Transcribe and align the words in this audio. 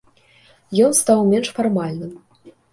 Ён 0.87 0.97
стаў 1.01 1.19
менш 1.31 1.53
фармальным. 1.61 2.11